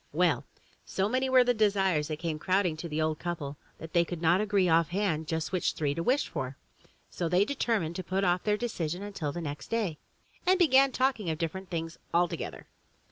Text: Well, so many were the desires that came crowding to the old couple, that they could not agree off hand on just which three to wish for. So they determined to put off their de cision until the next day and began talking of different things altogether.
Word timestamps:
Well, 0.13 0.45
so 0.83 1.07
many 1.07 1.29
were 1.29 1.43
the 1.43 1.53
desires 1.53 2.07
that 2.07 2.17
came 2.17 2.39
crowding 2.39 2.75
to 2.77 2.89
the 2.89 2.99
old 2.99 3.19
couple, 3.19 3.57
that 3.77 3.93
they 3.93 4.03
could 4.03 4.19
not 4.19 4.41
agree 4.41 4.67
off 4.67 4.87
hand 4.89 5.19
on 5.19 5.25
just 5.27 5.51
which 5.51 5.73
three 5.73 5.93
to 5.93 6.01
wish 6.01 6.27
for. 6.27 6.57
So 7.11 7.29
they 7.29 7.45
determined 7.45 7.95
to 7.97 8.03
put 8.03 8.23
off 8.23 8.41
their 8.41 8.57
de 8.57 8.65
cision 8.65 9.03
until 9.03 9.31
the 9.31 9.41
next 9.41 9.67
day 9.67 9.99
and 10.43 10.57
began 10.57 10.91
talking 10.91 11.29
of 11.29 11.37
different 11.37 11.69
things 11.69 11.99
altogether. 12.15 12.65